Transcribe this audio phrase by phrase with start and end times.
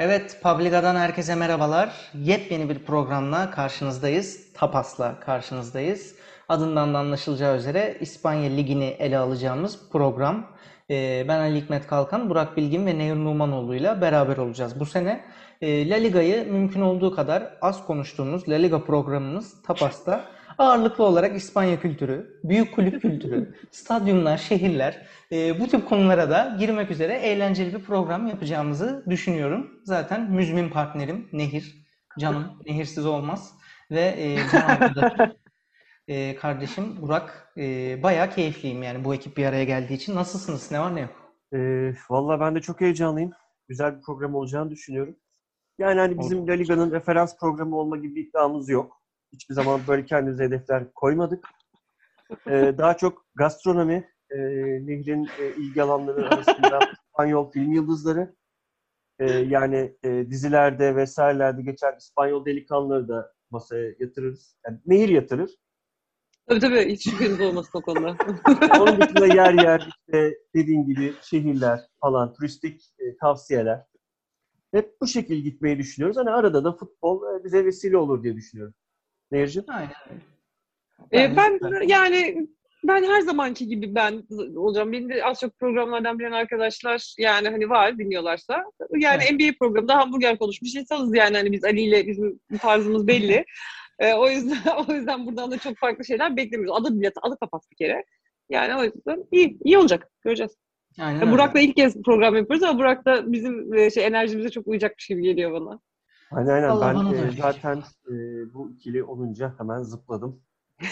[0.00, 1.94] Evet, Publica'dan herkese merhabalar.
[2.14, 4.52] Yepyeni bir programla karşınızdayız.
[4.54, 6.14] Tapas'la karşınızdayız.
[6.48, 10.46] Adından da anlaşılacağı üzere İspanya Ligi'ni ele alacağımız program.
[10.90, 14.80] Ee, ben Ali Hikmet Kalkan, Burak Bilgin ve Nehir Numanoğlu ile beraber olacağız.
[14.80, 15.24] Bu sene
[15.60, 20.24] e, La Liga'yı mümkün olduğu kadar az konuştuğumuz La Liga programımız Tapas'ta
[20.60, 26.90] ağırlıklı olarak İspanya kültürü, büyük kulüp kültürü, stadyumlar, şehirler e, bu tip konulara da girmek
[26.90, 29.70] üzere eğlenceli bir program yapacağımızı düşünüyorum.
[29.84, 31.86] Zaten müzmin partnerim Nehir,
[32.18, 33.52] canım Nehirsiz olmaz
[33.90, 34.94] ve e, can
[36.08, 37.62] e, kardeşim Burak e,
[38.02, 40.14] bayağı keyifliyim yani bu ekip bir araya geldiği için.
[40.14, 40.70] Nasılsınız?
[40.70, 41.20] Ne var ne yok?
[41.54, 43.32] Ee, Valla ben de çok heyecanlıyım.
[43.68, 45.16] Güzel bir program olacağını düşünüyorum.
[45.78, 48.99] Yani hani bizim La Liga'nın referans programı olma gibi bir iddiamız yok.
[49.32, 51.48] Hiçbir zaman böyle kendimize hedefler koymadık.
[52.46, 54.38] Ee, daha çok gastronomi, e,
[54.86, 58.34] Nehir'in e, ilgi alanları arasında İspanyol film yıldızları,
[59.18, 64.56] e, yani e, dizilerde vesairelerde geçen İspanyol delikanlıları da masaya yatırırız.
[64.66, 65.50] Yani Nehir yatırır.
[66.48, 68.16] Tabii tabii hiç şüpheniz olmasın o konuda.
[68.80, 73.84] Onun dışında yer yer işte dediğin gibi şehirler falan, turistik e, tavsiyeler.
[74.72, 76.16] Hep bu şekilde gitmeyi düşünüyoruz.
[76.16, 78.74] Hani arada da futbol e, bize vesile olur diye düşünüyorum.
[79.32, 79.64] Nehir'cim?
[79.68, 79.92] Aynen.
[81.12, 82.48] Ee, ben yani
[82.84, 84.22] ben her zamanki gibi ben
[84.56, 84.92] olacağım.
[84.92, 88.64] Benim de az çok programlardan bilen arkadaşlar yani hani var dinliyorlarsa.
[88.96, 89.32] Yani Evet.
[89.32, 93.44] NBA programında hamburger konuşmuş insanız yani hani biz Ali ile bizim tarzımız belli.
[94.00, 94.56] Ee, o yüzden
[94.88, 96.80] o yüzden buradan da çok farklı şeyler beklemiyoruz.
[96.80, 98.04] Adı bile adı kapat bir kere.
[98.50, 100.10] Yani o yüzden iyi iyi olacak.
[100.24, 100.56] Göreceğiz.
[100.98, 101.32] Aynen Ya öyle.
[101.32, 105.22] Burak'la ilk kez program yapıyoruz ama Burak da bizim e, şey enerjimize çok uyacakmış gibi
[105.22, 105.80] geliyor bana.
[106.30, 106.70] Aynen aynen.
[106.70, 108.14] Bana ben e, zaten e,
[108.54, 110.42] bu ikili olunca hemen zıpladım.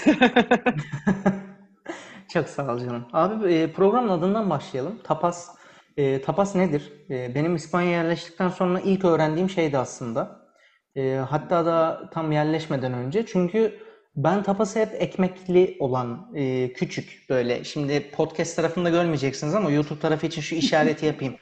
[2.28, 3.06] Çok sağ ol canım.
[3.12, 4.98] Abi e, programın adından başlayalım.
[5.04, 5.48] Tapas
[5.96, 6.92] e, tapas nedir?
[7.10, 10.48] E, benim İspanya'ya yerleştikten sonra ilk öğrendiğim şeydi aslında.
[10.96, 13.26] E, hatta da tam yerleşmeden önce.
[13.26, 13.78] Çünkü
[14.16, 17.64] ben tapası hep ekmekli olan e, küçük böyle.
[17.64, 21.36] Şimdi podcast tarafında görmeyeceksiniz ama YouTube tarafı için şu işareti yapayım.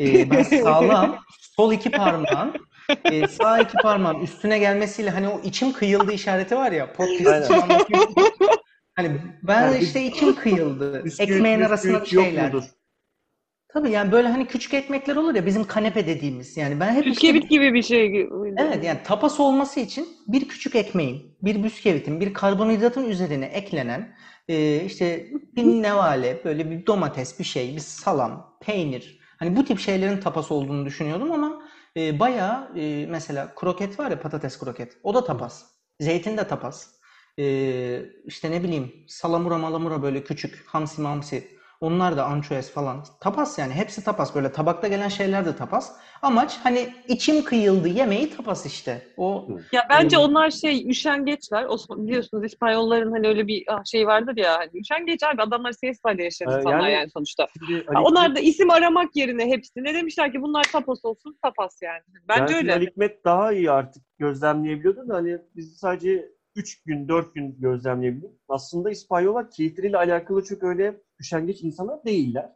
[0.00, 1.18] E, ben sağlam
[1.56, 2.54] sol iki parmağın
[3.04, 8.14] e, sağ iki parmağın üstüne gelmesiyle hani o içim kıyıldı işareti var ya podcast için.
[8.96, 11.04] Hani ben Yani işte içim kıyıldı.
[11.04, 12.52] Bisküvit, Ekmeğin arasında bir şeyler.
[13.72, 16.56] Tabii yani böyle hani küçük ekmekler olur ya bizim kanepe dediğimiz.
[16.56, 18.28] Yani ben hep işte Bisküvit gibi bir şey.
[18.58, 24.16] Evet yani tapas olması için bir küçük ekmeğin, bir bisküvitin, bir karbonhidratın üzerine eklenen
[24.48, 25.26] e, işte
[25.56, 29.20] bir nevale, böyle bir domates, bir şey, bir salam, peynir.
[29.38, 31.59] Hani bu tip şeylerin tapas olduğunu düşünüyordum ama
[31.96, 34.96] e, bayağı e, mesela kroket var ya patates kroket.
[35.02, 35.64] O da tapas.
[36.00, 36.90] Zeytin de tapas.
[37.38, 41.59] E, işte ne bileyim salamura malamura böyle küçük hamsi mamsi.
[41.80, 43.04] Onlar da ançoez falan.
[43.20, 43.72] Tapas yani.
[43.72, 44.34] Hepsi tapas.
[44.34, 45.92] Böyle tabakta gelen şeyler de tapas.
[46.22, 49.02] Amaç hani içim kıyıldı yemeği tapas işte.
[49.16, 50.24] O Ya bence Hmm.
[50.24, 51.64] onlar şey üşengeçler.
[51.64, 54.58] Osman, biliyorsunuz İspanyolların hani öyle bir ah, şey vardır ya.
[54.58, 57.46] Hani üşengeç abi adamlar siestayla yaşayan insanlar yani- yani, sonuçta.
[57.58, 61.82] Şimdi Ali onlar da isim aramak yerine hepsi ne demişler ki bunlar tapas olsun tapas
[61.82, 62.02] yani.
[62.28, 62.74] Bence Yani öyle.
[62.74, 68.30] Ali Hikmet daha iyi artık gözlemleyebiliyordu da hani biz sadece 3 gün, 4 gün gözlemleyebildik.
[68.48, 72.52] Aslında İspanyollar keyifleriyle alakalı çok öyle üşengeç insanlar değiller.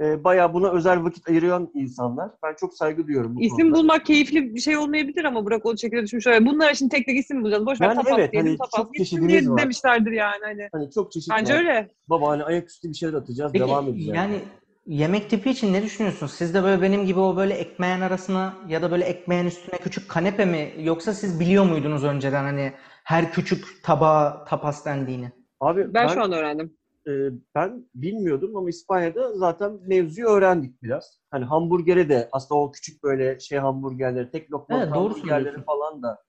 [0.00, 2.30] Ee, bayağı buna özel vakit ayıran insanlar.
[2.42, 3.74] Ben çok saygı duyuyorum bu İsim konuda.
[3.78, 6.46] bulmak keyifli bir şey olmayabilir ama Burak o şekilde öyle.
[6.46, 7.66] Bunlar için tek tek isim bulacağız.
[7.66, 8.72] Boş ver Yani tapas evet, diyelim hani tapas.
[8.76, 9.62] çok çeşidimiz var.
[9.62, 10.42] demişlerdir yani.
[10.44, 10.68] Hani.
[10.72, 11.58] Hani çok çeşitli Bence var.
[11.58, 11.88] öyle.
[12.08, 14.14] Baba hani ayaküstü bir şeyler atacağız, Peki devam edeceğiz.
[14.16, 14.40] yani
[14.86, 16.32] yemek tipi için ne düşünüyorsunuz?
[16.32, 20.10] Siz de böyle benim gibi o böyle ekmeğin arasına ya da böyle ekmeğin üstüne küçük
[20.10, 22.72] kanepe mi yoksa siz biliyor muydunuz önceden hani
[23.04, 25.32] her küçük tabağa tapas dendiğini?
[25.60, 26.76] Abi Ben, şu an öğrendim.
[27.06, 27.10] e,
[27.54, 31.20] ben bilmiyordum ama İspanya'da zaten mevzuyu öğrendik biraz.
[31.30, 36.22] Hani hamburgere de aslında o küçük böyle şey hamburgerleri, tek lokma Evet, hamburgerleri falan da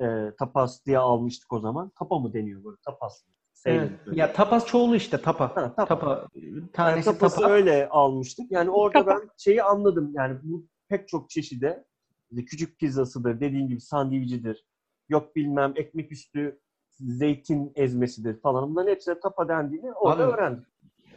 [0.00, 0.06] e,
[0.38, 1.92] tapas diye almıştık o zaman.
[1.98, 2.76] Tapa mı deniyor böyle?
[2.84, 3.26] Tapas.
[3.28, 3.34] mı?
[3.66, 3.90] Evet.
[4.12, 5.44] Ya tapas çoğulu işte tapa.
[5.56, 5.86] Ha, tapa.
[5.86, 6.28] Tapa.
[6.34, 7.50] Yani Tanesi tapası tapa.
[7.52, 8.52] öyle almıştık.
[8.52, 9.10] Yani orada Tapa.
[9.10, 10.10] ben şeyi anladım.
[10.14, 11.84] Yani bu pek çok çeşide
[12.30, 14.64] işte küçük pizzasıdır, dediğin gibi sandviçidir.
[15.08, 16.60] Yok bilmem ekmek üstü
[16.90, 18.70] zeytin ezmesidir falan.
[18.70, 20.66] Bunların hepsine tapa dendiğini orada Abi, öğrendim.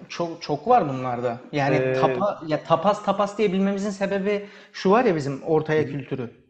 [0.09, 1.39] Çok çok var bunlarda.
[1.51, 6.44] Yani Ee, tapa ya tapas tapas diye bilmemizin sebebi şu var ya bizim ortaya kültürü.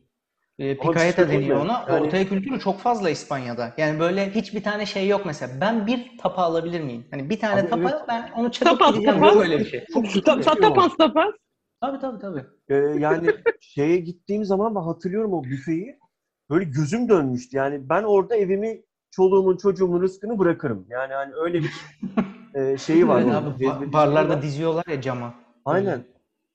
[0.59, 1.85] E, Ama bir picayeta şey deniyor ona.
[1.89, 3.73] Yani- Ortaya kültürü çok fazla İspanya'da.
[3.77, 5.53] Yani böyle hiçbir tane şey yok mesela.
[5.61, 7.05] Ben bir tapa alabilir miyim?
[7.11, 8.01] Hani bir tane Abi tapa evet.
[8.07, 9.19] ben onu çakıp Tapas, gideceğim.
[9.19, 9.33] tapas.
[9.35, 9.85] Yok öyle bir şey.
[9.93, 10.59] Çok kötü Ta- bir ta- o.
[10.61, 11.27] tapas tapas.
[11.81, 12.43] Tabii tabii tabii.
[12.69, 13.27] Ee, yani
[13.59, 15.99] şeye gittiğim zaman ben hatırlıyorum o büfeyi.
[16.49, 17.57] Böyle gözüm dönmüştü.
[17.57, 18.81] Yani ben orada evimi,
[19.11, 20.85] çoluğumun, çocuğumun rızkını bırakırım.
[20.89, 21.71] Yani hani öyle bir
[22.55, 23.21] e, şeyi var.
[23.21, 25.33] Evet abi, barlarda diziyorlar ya cama.
[25.65, 26.03] Aynen.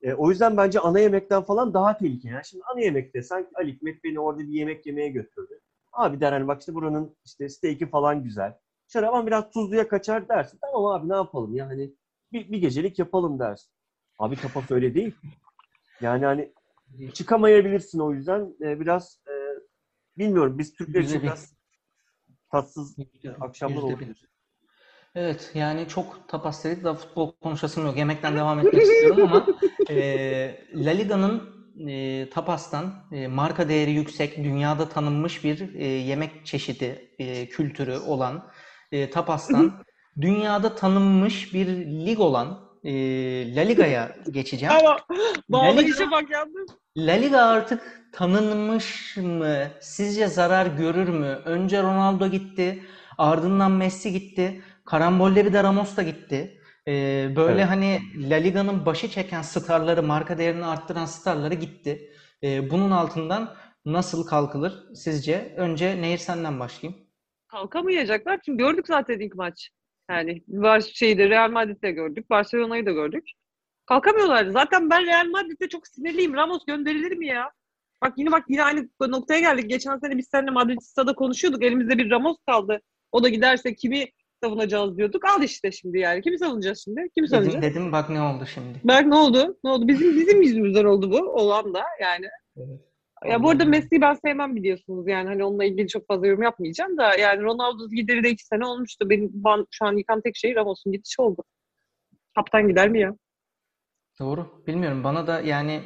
[0.02, 2.32] E, o yüzden bence ana yemekten falan daha tehlikeli.
[2.32, 5.60] Yani şimdi ana yemekte sen Ali Hikmet beni orada bir yemek yemeye götürdü.
[5.92, 8.58] Abi der hani bak işte buranın işte steak'i falan güzel.
[8.96, 10.58] Ama biraz tuzluya kaçar dersin.
[10.60, 11.94] Tamam abi ne yapalım ya hani
[12.32, 13.72] bir, bir gecelik yapalım dersin.
[14.18, 15.14] Abi tapas öyle değil.
[16.00, 16.52] Yani hani
[17.14, 19.32] çıkamayabilirsin o yüzden e, biraz e,
[20.18, 21.22] bilmiyorum biz Türkler için bir.
[21.22, 21.54] biraz
[22.50, 22.96] tatsız
[23.40, 24.28] akşamlar olabilir.
[25.14, 27.96] Evet yani çok tapas dedik da futbol konuşasım yok.
[27.96, 29.46] Yemekten devam etmek istiyorum ama
[29.90, 29.96] e,
[30.74, 37.48] La Liga'nın e, tapastan e, marka değeri yüksek, dünyada tanınmış bir e, yemek çeşidi, e,
[37.48, 38.50] kültürü olan
[38.92, 39.84] e, tapastan
[40.20, 41.66] dünyada tanınmış bir
[42.06, 42.92] lig olan e,
[43.56, 44.74] La Liga'ya geçeceğim.
[44.74, 44.96] Ama
[45.82, 46.68] işe bak yalnız.
[46.96, 49.56] La Liga artık tanınmış mı?
[49.80, 51.38] Sizce zarar görür mü?
[51.44, 52.82] Önce Ronaldo gitti,
[53.18, 56.60] ardından Messi gitti, karambolle bir de Ramos da gitti.
[56.88, 57.70] Ee, böyle Evet.
[57.70, 62.12] hani La Liga'nın başı çeken starları, marka değerini arttıran starları gitti.
[62.42, 63.54] Ee, bunun altından
[63.84, 65.54] nasıl kalkılır sizce?
[65.56, 67.00] Önce Nehir senden başlayayım.
[67.48, 68.40] Kalkamayacaklar.
[68.44, 69.70] Çünkü gördük zaten ilk maç.
[70.10, 72.30] Yani var şeyde Real Madrid'de gördük.
[72.30, 73.30] Barcelona'yı da gördük.
[73.86, 74.52] Kalkamıyorlardı.
[74.52, 76.34] Zaten ben Real Madrid'de çok sinirliyim.
[76.34, 77.50] Ramos gönderilir mi ya?
[78.02, 79.70] Bak yine bak yine aynı noktaya geldik.
[79.70, 81.62] Geçen sene biz seninle Madrid'de konuşuyorduk.
[81.62, 82.80] Elimizde bir Ramos kaldı.
[83.12, 84.06] O da giderse kimi
[84.44, 85.24] savunacağız diyorduk.
[85.24, 86.22] Al işte şimdi yani.
[86.22, 87.00] Kimi savunacağız şimdi?
[87.00, 87.62] Kimi Dedim, savunacağız?
[87.62, 88.80] dedim bak ne oldu şimdi.
[88.84, 89.58] Berk ne oldu?
[89.64, 89.88] Ne oldu?
[89.88, 91.18] Bizim bizim yüzümüzden oldu bu.
[91.18, 92.26] Olan da yani.
[92.56, 92.80] Evet.
[93.28, 93.64] Ya bu arada.
[93.64, 97.88] Messi'yi ben sevmem biliyorsunuz yani hani onunla ilgili çok fazla yorum yapmayacağım da yani Ronaldo
[97.88, 99.10] gideri de iki sene olmuştu.
[99.10, 101.42] Benim ben, şu an yıkan tek şey Ramos'un gidişi oldu.
[102.34, 103.16] Kaptan gider mi ya?
[104.20, 104.46] Doğru.
[104.66, 105.04] Bilmiyorum.
[105.04, 105.82] Bana da yani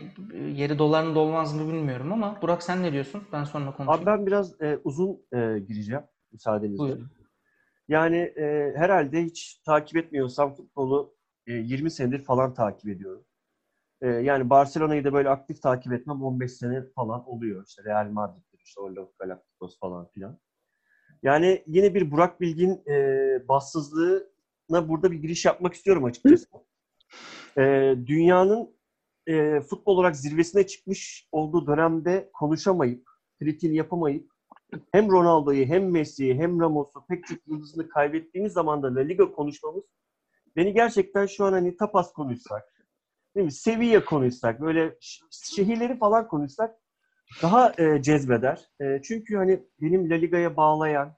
[0.55, 3.23] yeri dolar mı dolmaz mı bilmiyorum ama Burak sen ne diyorsun?
[3.33, 4.07] Ben sonra Abi konuşayım.
[4.07, 6.03] ben biraz e, uzun e, gireceğim
[6.33, 6.79] müsaadenizle.
[6.79, 7.11] Buyurun.
[7.89, 11.15] Yani e, herhalde hiç takip etmiyorsam futbolu
[11.47, 13.25] e, 20 senedir falan takip ediyorum.
[14.01, 17.65] E, yani Barcelona'yı da böyle aktif takip etmem 15 sene falan oluyor.
[17.67, 20.39] İşte Real Madrid'dir, işte Orlando Galacticos falan filan.
[21.23, 26.47] Yani yine bir Burak Bilgin e, bassızlığına burada bir giriş yapmak istiyorum açıkçası.
[27.59, 28.77] E, dünyanın
[29.27, 33.09] e, futbol olarak zirvesine çıkmış olduğu dönemde konuşamayıp,
[33.39, 34.34] kritiğini yapamayıp
[34.93, 39.85] hem Ronaldo'yu hem Messi'yi hem Ramos'u pek çok yıldızını kaybettiğimiz zaman da La Liga konuşmamız
[40.57, 42.63] beni gerçekten şu an hani tapas konuşsak,
[43.37, 43.53] değil mi?
[43.53, 44.99] Sevilla konuşsak, böyle
[45.31, 46.77] şehirleri falan konuşsak
[47.43, 48.69] daha e, cezbeder.
[48.81, 51.17] E, çünkü hani benim La Liga'ya bağlayan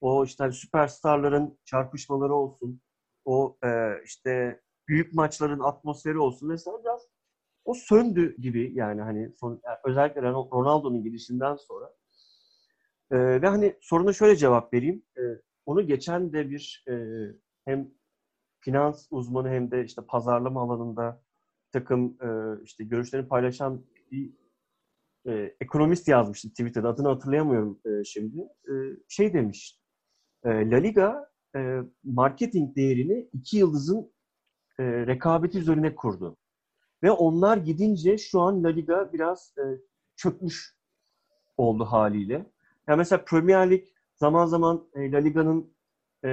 [0.00, 2.80] o işte hani süperstarların çarpışmaları olsun,
[3.24, 3.68] o e,
[4.04, 7.08] işte büyük maçların atmosferi olsun mesela biraz
[7.64, 11.94] o söndü gibi yani hani son, yani özellikle Ron- Ronaldo'nun gidişinden sonra.
[13.10, 15.02] Ee, ve hani soruna şöyle cevap vereyim.
[15.18, 15.22] Ee,
[15.66, 16.94] onu geçen de bir e,
[17.64, 17.90] hem
[18.60, 21.22] finans uzmanı hem de işte pazarlama alanında
[21.72, 22.28] takım e,
[22.64, 24.32] işte görüşlerini paylaşan bir
[25.26, 26.88] e, ekonomist yazmıştı Twitter'da.
[26.88, 28.40] Adını hatırlayamıyorum e, şimdi.
[28.40, 28.72] E,
[29.08, 29.80] şey demiş.
[30.44, 34.12] E, La Liga e, marketing değerini iki yıldızın
[34.78, 36.36] e, rekabeti üzerine kurdu.
[37.02, 39.64] Ve onlar gidince şu an La Liga biraz e,
[40.16, 40.76] çökmüş
[41.56, 42.46] oldu haliyle.
[42.88, 45.74] Yani mesela Premier Lig zaman zaman e, La Liga'nın
[46.24, 46.28] e,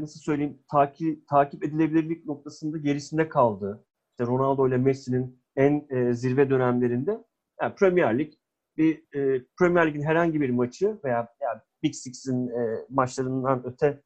[0.00, 3.84] nasıl söyleyeyim takip takip edilebilirlik noktasında gerisinde kaldı.
[4.10, 7.24] İşte Ronaldo ile Messi'nin en e, zirve dönemlerinde
[7.62, 8.32] yani Premier Lig
[8.76, 14.02] bir e, Premier Lig'in herhangi bir maçı veya yani Big Six'in e, maçlarından öte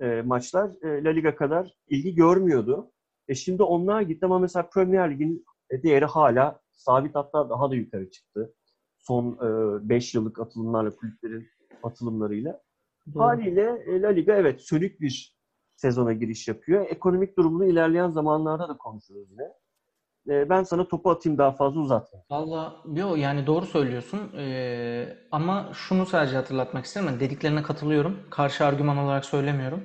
[0.00, 2.92] e, maçlar e, La Liga kadar ilgi görmüyordu.
[3.28, 7.74] E şimdi onlar gitti ama mesela Premier Lig'in e, değeri hala sabit hatta daha da
[7.74, 8.54] yukarı çıktı.
[8.98, 9.38] Son
[9.88, 11.48] 5 yıllık atılımlarla, kulüplerin
[11.82, 12.60] atılımlarıyla.
[13.14, 13.22] Doğru.
[13.24, 15.36] Haliyle e, La Liga evet sönük bir
[15.76, 16.86] sezona giriş yapıyor.
[16.90, 19.52] Ekonomik durumunu ilerleyen zamanlarda da konuşuruz yine.
[20.28, 22.26] E, ben sana topu atayım daha fazla uzatmayayım.
[22.30, 27.06] Valla yo yani doğru söylüyorsun Ee, ama şunu sadece hatırlatmak isterim.
[27.06, 28.18] Yani dediklerine katılıyorum.
[28.30, 29.82] Karşı argüman olarak söylemiyorum.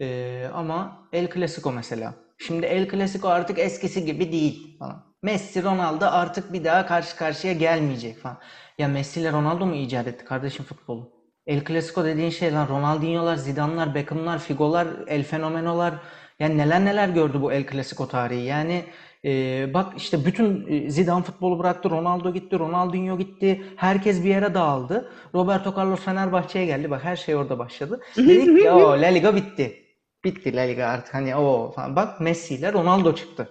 [0.00, 2.14] Ee, ama El Clasico mesela.
[2.38, 5.06] Şimdi El Clasico artık eskisi gibi değil falan.
[5.22, 8.38] Messi, Ronaldo artık bir daha karşı karşıya gelmeyecek falan.
[8.78, 11.15] Ya Messi ile Ronaldo mu icat etti kardeşim futbolu?
[11.46, 15.94] El Clasico dediğin şey lan Ronaldinho'lar, Zidane'lar, Beckham'lar, Figo'lar, El Fenomeno'lar
[16.38, 18.44] yani neler neler gördü bu El Clasico tarihi.
[18.44, 18.84] Yani
[19.26, 23.62] ee, bak işte bütün e, Zidane futbolu bıraktı, Ronaldo gitti, Ronaldinho gitti.
[23.76, 25.12] Herkes bir yere dağıldı.
[25.34, 26.90] Roberto Carlos Fenerbahçe'ye geldi.
[26.90, 28.00] Bak her şey orada başladı.
[28.16, 29.82] Dedik ki o La Liga bitti.
[30.24, 31.96] Bitti La Liga artık hani o falan.
[31.96, 33.48] Bak Messi ile Ronaldo çıktı.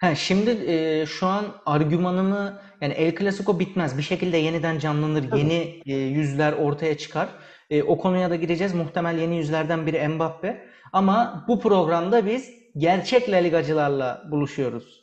[0.00, 3.98] Ha, şimdi e, şu an argümanımı yani El Clasico bitmez.
[3.98, 5.24] Bir şekilde yeniden canlanır.
[5.36, 7.28] Yeni e, yüzler ortaya çıkar.
[7.70, 8.74] E, o konuya da gireceğiz.
[8.74, 10.66] Muhtemel yeni yüzlerden biri Mbappe.
[10.92, 15.02] Ama bu programda biz gerçek La Ligacılarla buluşuyoruz.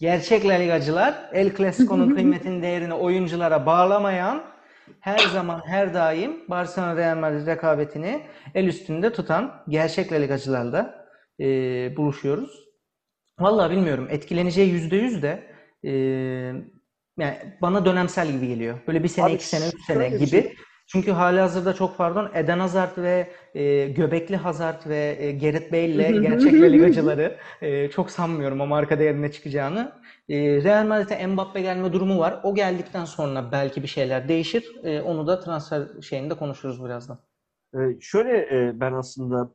[0.00, 4.42] Gerçek La Ligacılar El Clasico'nun kıymetini değerini oyunculara bağlamayan
[5.00, 8.22] her zaman her daim Barcelona Real Madrid rekabetini
[8.54, 11.06] el üstünde tutan gerçek La Ligacılarla
[11.40, 11.46] e,
[11.96, 12.50] buluşuyoruz.
[13.38, 15.42] Vallahi bilmiyorum etkileneceği yüzde yüz de
[15.84, 15.92] e,
[17.20, 18.78] yani bana dönemsel gibi geliyor.
[18.86, 20.26] Böyle bir sene, Abi iki sene, üç sene gibi.
[20.26, 26.20] şey- Çünkü halihazırda çok pardon Eden Hazard ve e, Göbekli Hazard ve e, Gareth Bale'le
[26.22, 29.92] gerçek La Ligacıları e, çok sanmıyorum o marka değerine çıkacağını.
[30.28, 32.40] E, Real Madrid'e Mbappe gelme durumu var.
[32.42, 34.64] O geldikten sonra belki bir şeyler değişir.
[34.84, 37.18] E, onu da transfer şeyinde konuşuruz birazdan.
[37.74, 39.54] Ee, şöyle e, ben aslında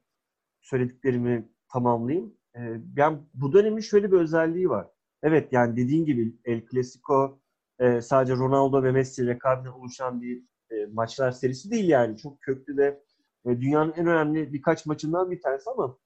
[0.61, 2.33] söylediklerimi tamamlayayım.
[2.55, 4.87] Ee, ben bu dönemin şöyle bir özelliği var.
[5.23, 7.39] Evet yani dediğin gibi El Clasico
[7.79, 12.17] e, sadece Ronaldo ve Messi rekabinden oluşan bir e, maçlar serisi değil yani.
[12.17, 13.01] Çok köklü ve
[13.45, 15.97] e, dünyanın en önemli birkaç maçından bir tanesi ama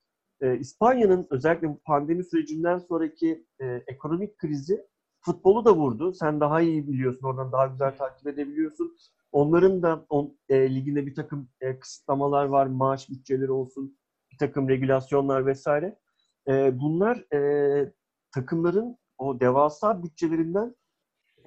[0.42, 4.86] e, İspanya'nın özellikle bu pandemi sürecinden sonraki e, ekonomik krizi
[5.22, 6.14] futbolu da vurdu.
[6.14, 8.98] Sen daha iyi biliyorsun, oradan daha güzel takip edebiliyorsun.
[9.32, 13.98] Onların da on, e, liginde bir takım e, kısıtlamalar var, maaş bütçeleri olsun,
[14.32, 16.00] bir takım regülasyonlar vesaire.
[16.48, 17.94] E, bunlar e,
[18.32, 20.76] takımların o devasa bütçelerinden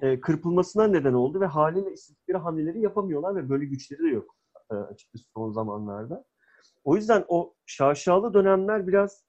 [0.01, 4.35] e, kırpılmasına neden oldu ve haliyle istedikleri hamleleri yapamıyorlar ve böyle güçleri de yok
[4.71, 6.25] e, açıkçası son zamanlarda.
[6.83, 9.25] O yüzden o şaşalı dönemler biraz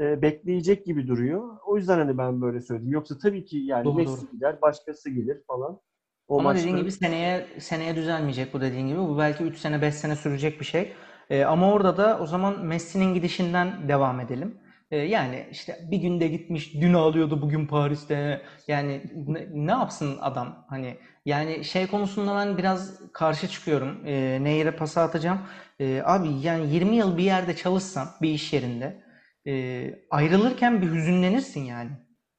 [0.00, 1.56] e, bekleyecek gibi duruyor.
[1.66, 2.92] O yüzden hani ben böyle söyledim.
[2.92, 4.30] Yoksa tabii ki yani Doğru, Messi doğru.
[4.30, 5.80] gider, başkası gelir falan.
[6.28, 8.98] O Ama dediğin maçta- gibi seneye seneye düzelmeyecek bu dediğin gibi.
[8.98, 10.92] Bu belki 3 sene 5 sene sürecek bir şey.
[11.30, 14.58] Ee, ama orada da o zaman Messi'nin gidişinden devam edelim.
[14.90, 18.42] Ee, yani işte bir günde gitmiş, dün ağlıyordu bugün Paris'te.
[18.68, 20.66] Yani ne, ne yapsın adam?
[20.68, 24.06] Hani yani şey konusunda ben biraz karşı çıkıyorum.
[24.06, 25.40] Ee, Nehir'e pas atacağım.
[25.80, 29.02] Ee, abi yani 20 yıl bir yerde çalışsan bir iş yerinde
[29.46, 31.90] e, ayrılırken bir hüzünlenirsin yani.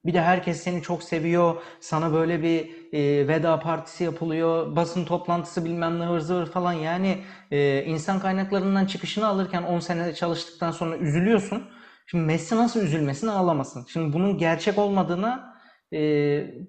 [0.04, 1.62] Bir de herkes seni çok seviyor.
[1.80, 4.76] Sana böyle bir e, veda partisi yapılıyor.
[4.76, 6.72] Basın toplantısı bilmem ne ıvır zıvır falan.
[6.72, 7.18] Yani
[7.50, 11.77] e, insan kaynaklarından çıkışını alırken 10 sene çalıştıktan sonra üzülüyorsun.
[12.10, 13.86] Şimdi Messi nasıl üzülmesin ağlamasın.
[13.92, 15.54] Şimdi bunun gerçek olmadığına
[15.92, 15.98] e,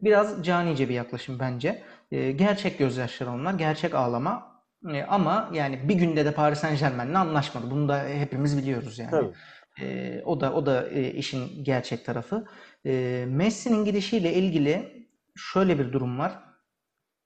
[0.01, 1.83] biraz canice bir yaklaşım bence.
[2.11, 3.53] E, gerçek gözyaşları onlar.
[3.53, 4.63] Gerçek ağlama.
[4.93, 7.71] E, ama yani bir günde de Paris Saint-Germain'le anlaşmadı.
[7.71, 9.11] Bunu da hepimiz biliyoruz yani.
[9.11, 9.33] Tabii.
[9.81, 12.45] Ee, o da o da e, işin gerçek tarafı.
[12.85, 16.39] Ee, Messi'nin gidişiyle ilgili şöyle bir durum var.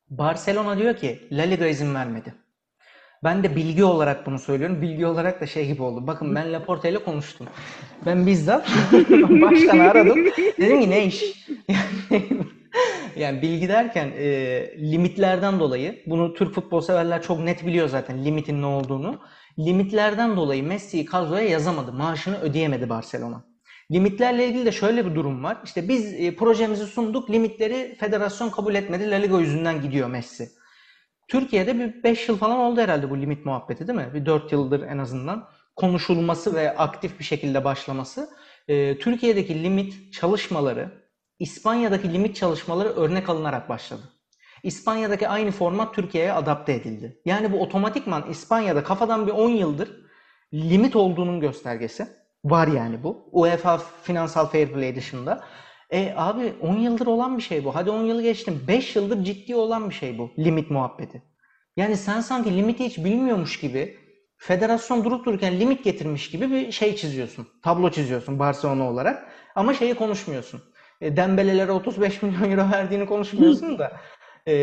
[0.10, 2.34] Barcelona diyor ki La Liga izin vermedi.
[3.24, 4.82] Ben de bilgi olarak bunu söylüyorum.
[4.82, 6.08] Bilgi olarak da şey gibi oldu.
[6.08, 7.48] Bakın ben Laporte ile konuştum.
[8.06, 8.68] Ben bizzat
[9.42, 10.25] başkanı aradım.
[10.60, 11.24] Dedim ki ne iş?
[13.15, 14.27] Yani, bilgi derken e,
[14.77, 19.20] limitlerden dolayı bunu Türk futbol severler çok net biliyor zaten limitin ne olduğunu.
[19.60, 21.94] Limitlerden dolayı Messi'yi kadroya yazamadı.
[21.94, 23.46] Maaşını ödeyemedi Barcelona.
[23.92, 25.58] Limitlerle ilgili de şöyle bir durum var.
[25.65, 27.30] İşte biz e, projemizi sunduk.
[27.30, 29.12] Limitleri federasyon kabul etmedi.
[29.12, 30.50] La Liga yüzünden gidiyor Messi.
[31.34, 34.12] Türkiye'de bir 5 yıl falan oldu herhalde bu limit muhabbeti değil mi?
[34.13, 38.30] Bir 4 yıldır en azından konuşulması ve aktif bir şekilde başlaması.
[38.68, 40.92] Ee, Türkiye'deki limit çalışmaları,
[41.40, 44.02] İspanya'daki limit çalışmaları örnek alınarak başladı.
[44.63, 47.22] İspanya'daki aynı format Türkiye'ye adapte edildi.
[47.25, 49.90] Yani bu otomatikman İspanya'da kafadan bir 10 yıldır
[50.54, 52.08] limit olduğunun göstergesi.
[52.46, 53.30] Var yani bu.
[53.32, 55.44] UEFA finansal fair play dışında.
[55.94, 57.76] E abi 10 yıldır olan bir şey bu.
[57.76, 58.64] Hadi 10 yılı geçtim.
[58.68, 60.32] 5 yıldır ciddi olan bir şey bu.
[60.40, 61.22] Limit muhabbeti.
[61.78, 63.98] Yani sen sanki limiti hiç bilmiyormuş gibi
[64.38, 67.48] federasyon durup dururken limit getirmiş gibi bir şey çiziyorsun.
[67.64, 69.28] Tablo çiziyorsun Barcelona olarak.
[69.56, 70.62] Ama şeyi konuşmuyorsun.
[71.02, 73.92] E, Dembele'lere 35 milyon euro verdiğini konuşmuyorsun da
[74.48, 74.54] e,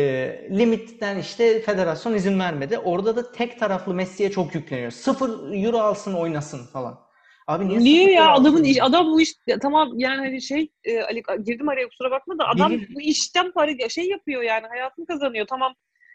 [0.51, 2.77] limitten işte federasyon izin vermedi.
[2.77, 4.91] Orada da tek taraflı Messi'ye çok yükleniyor.
[4.91, 5.29] Sıfır
[5.63, 7.10] euro alsın oynasın falan.
[7.47, 11.01] Abi niye Niye ya adamın iş, adam bu iş ya tamam yani hani şey e,
[11.01, 12.87] Ali girdim araya kusura bakma da adam Değil.
[12.95, 15.73] bu işten para şey yapıyor yani hayatını kazanıyor tamam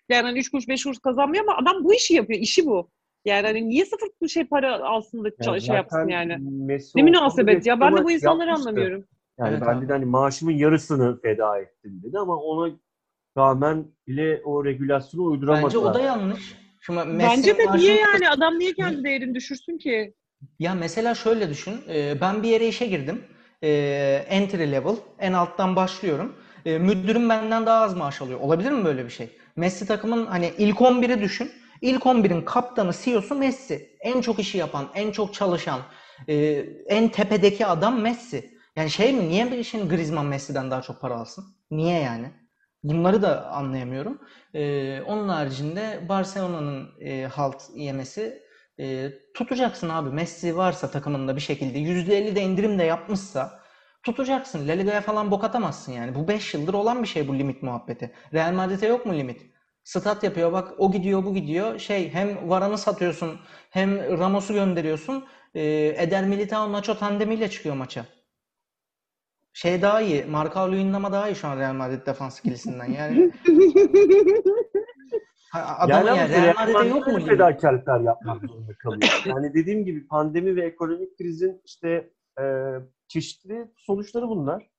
[0.09, 2.91] yani hani üç kuruş beş kuruş kazanmıyor ama adam bu işi yapıyor işi bu.
[3.25, 6.37] Yani hani niye sıfır bir şey para alsın da Yani şey yapsın yani.
[6.95, 8.71] Ne münasebet ya ben de bu insanları yapmıştı.
[8.71, 9.05] anlamıyorum.
[9.39, 9.89] Yani Evet ben abi.
[9.89, 12.73] de hani maaşımın yarısını feda ettim dedi ama ona
[13.37, 15.65] rağmen bile o regülasyonu uyduramadılar.
[15.67, 16.55] Bence o da yanlış.
[16.81, 20.15] Şimdi Bence de niye yani adam niye kendi değerini düşürsün ki?
[20.59, 21.83] Ya mesela şöyle düşün.
[21.89, 23.25] e, Ben bir yere işe girdim.
[23.63, 23.69] E,
[24.29, 24.97] Entry level.
[25.19, 26.37] En alttan başlıyorum.
[26.65, 28.41] E, Müdürüm benden daha az maaş alıyor.
[28.41, 29.39] Olabilir mi böyle bir şey?
[29.57, 31.51] Messi takımın hani ilk 11'i düşün.
[31.81, 33.97] İlk 11'in kaptanı, CEO'su Messi.
[34.01, 35.81] En çok işi yapan, en çok çalışan,
[36.87, 38.51] en tepedeki adam Messi.
[38.77, 39.29] Yani şey mi?
[39.29, 41.45] Niye bir işin Griezmann Messi'den daha çok para alsın?
[41.71, 42.31] Niye yani?
[42.83, 44.19] Bunları da anlayamıyorum.
[44.55, 48.43] E, onun haricinde Barcelona'nın e, halt yemesi
[48.81, 50.11] e, tutacaksın abi.
[50.11, 53.61] Messi varsa takımında bir şekilde %50 de indirim de yapmışsa
[54.03, 54.69] tutacaksın.
[54.69, 56.15] La Liga'ya falan bok atamazsın yani.
[56.15, 58.13] Bu 5 yıldır olan bir şey bu limit muhabbeti.
[58.35, 59.43] Real Madrid'e yok mu limit?
[59.85, 61.79] Stat yapıyor bak o gidiyor bu gidiyor.
[61.79, 63.41] Şey hem Varane'ı satıyorsun
[63.71, 65.27] hem Ramos'u gönderiyorsun.
[65.55, 68.07] Ee, Eder Militao Nacho tandemiyle çıkıyor maça.
[69.53, 70.25] Şey daha iyi.
[70.25, 72.87] Marka Luyendama daha iyi şu an Real Madrid defans ikilisinden.
[72.93, 73.31] Yani
[75.53, 79.23] adam yani yani, Real Madrid'e yok mu fedakarlıklar yapmak zorunda kalıyor.
[79.27, 82.11] Yani dediğim gibi pandemi ve ekonomik krizin işte
[82.41, 82.45] e,
[83.09, 84.71] çeşitli sonuçları bunlar.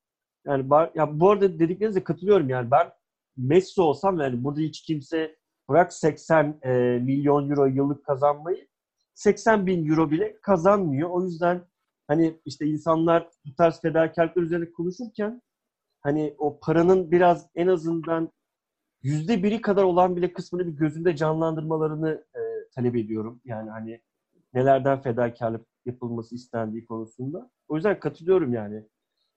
[0.45, 2.91] Yani bar, ya bu arada dediklerinize katılıyorum yani ben
[3.37, 5.35] Messi olsam yani burada hiç kimse
[5.69, 6.69] bırak 80 e,
[6.99, 8.67] milyon euro yıllık kazanmayı
[9.13, 11.09] 80 bin euro bile kazanmıyor.
[11.09, 11.61] O yüzden
[12.07, 15.41] hani işte insanlar bu tarz fedakarlıklar üzerine konuşurken
[16.01, 18.31] hani o paranın biraz en azından
[19.07, 22.41] yüzde biri kadar olan bile kısmını bir gözünde canlandırmalarını e,
[22.75, 23.41] talep ediyorum.
[23.45, 24.01] Yani hani
[24.53, 27.51] nelerden fedakarlık yapılması istendiği konusunda.
[27.67, 28.83] O yüzden katılıyorum yani.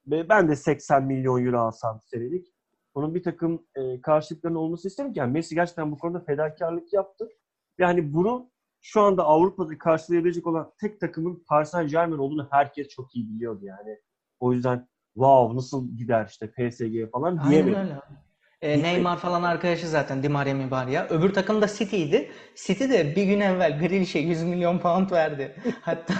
[0.06, 2.46] Ve ben de 80 milyon euro alsam senelik.
[2.94, 5.18] Bunun bir takım e, karşılıklarının olması isterim ki.
[5.18, 7.28] Yani Messi gerçekten bu konuda fedakarlık yaptı.
[7.78, 8.50] Ve hani bunu
[8.80, 13.64] şu anda Avrupa'da karşılayabilecek olan tek takımın Paris Saint Germain olduğunu herkes çok iyi biliyordu
[13.64, 13.98] yani.
[14.40, 17.78] O yüzden wow nasıl gider işte PSG falan Aynen diyemedim.
[17.78, 18.00] öyle.
[18.62, 21.06] E, Neymar falan arkadaşı zaten Di Maria Mibaria.
[21.08, 22.30] Öbür takım da City'ydi.
[22.54, 25.54] City de bir gün evvel Grealish'e 100 milyon pound verdi.
[25.80, 26.14] Hatta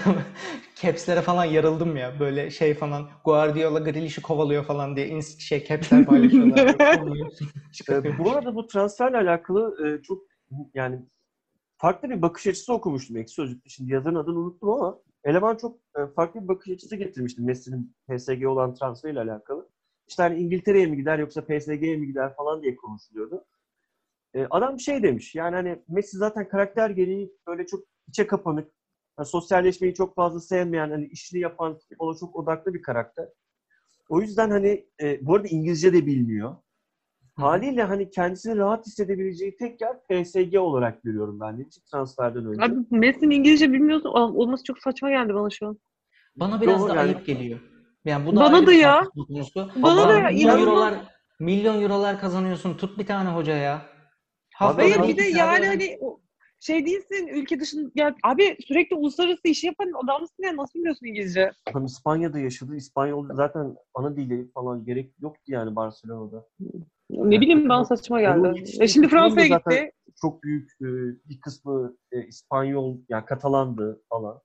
[0.83, 2.21] caps'lere falan yarıldım ya.
[2.21, 6.77] Böyle şey falan Guardiola Grealish'i kovalıyor falan diye inst şey caps'ler paylaşıyorlar.
[7.91, 10.23] Ee, bu arada bu transferle alakalı e, çok
[10.75, 11.01] yani
[11.77, 13.69] farklı bir bakış açısı okumuştum Ekşi Sözlük'te.
[13.71, 18.47] Şimdi yazarın adını unuttum ama eleman çok e, farklı bir bakış açısı getirmişti Messi'nin PSG
[18.47, 19.69] olan transferiyle alakalı.
[20.11, 23.45] İşte hani İngiltere'ye mi gider yoksa PSG'ye mi gider falan diye konuşuluyordu.
[24.35, 25.35] E, adam bir şey demiş.
[25.35, 28.73] Yani hani Messi zaten karakter gereği böyle çok içe kapanık,
[29.19, 33.29] yani sosyalleşmeyi çok fazla sevmeyen, hani işini yapan, futbola çok odaklı bir karakter.
[34.09, 36.57] O yüzden hani e, bu arada İngilizce de bilmiyor.
[37.37, 42.63] Haliyle hani kendisini rahat hissedebileceği tek yer PSG olarak görüyorum ben de hiç transferden önce.
[42.63, 45.79] Abi Messi'nin İngilizce bilmiyorsa olması çok saçma geldi bana şu an.
[46.37, 47.07] Bana biraz Doğru da yani.
[47.07, 47.61] ayıp geliyor.
[48.05, 49.09] Yani bu da Bana da ya.
[49.29, 49.71] konusu.
[49.77, 50.95] Bana da ya, milyon eurolar
[51.41, 52.77] milyon eurolar kazanıyorsun.
[52.77, 53.83] Tut bir tane hoca ya.
[54.55, 55.99] Haftada Hayır bir de yani hani
[56.61, 61.53] şey değilsin ülke dışında ya abi sürekli uluslararası işi yapan adamsın ya nasıl biliyorsun İngilizce?
[61.71, 62.77] Adam İspanya'da yaşadı.
[62.77, 66.47] İspanyol zaten ana dili falan gerek yoktu yani Barcelona'da.
[67.11, 68.65] Ne bileyim bana saçma geldi.
[68.81, 69.93] E şimdi takımın da Fransa'ya gitti.
[70.21, 70.87] Çok büyük e,
[71.29, 74.41] bir kısmı e, İspanyol, yani Katalandı falan.